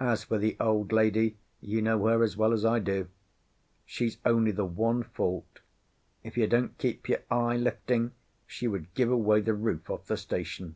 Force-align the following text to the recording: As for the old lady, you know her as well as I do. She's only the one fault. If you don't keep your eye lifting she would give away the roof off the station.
As 0.00 0.24
for 0.24 0.36
the 0.36 0.56
old 0.58 0.90
lady, 0.90 1.36
you 1.60 1.80
know 1.80 2.04
her 2.08 2.24
as 2.24 2.36
well 2.36 2.52
as 2.52 2.64
I 2.64 2.80
do. 2.80 3.06
She's 3.86 4.18
only 4.26 4.50
the 4.50 4.64
one 4.64 5.04
fault. 5.04 5.60
If 6.24 6.36
you 6.36 6.48
don't 6.48 6.76
keep 6.76 7.08
your 7.08 7.22
eye 7.30 7.56
lifting 7.56 8.10
she 8.48 8.66
would 8.66 8.92
give 8.94 9.12
away 9.12 9.42
the 9.42 9.54
roof 9.54 9.88
off 9.88 10.06
the 10.06 10.16
station. 10.16 10.74